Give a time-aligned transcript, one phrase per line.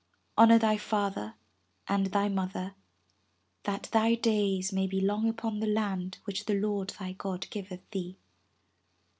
[0.35, 1.35] Honor thy father
[1.87, 2.73] and thy mother
[3.65, 7.87] that thy days may be long upon the land which the Lord thy God giveth
[7.91, 8.17] thee."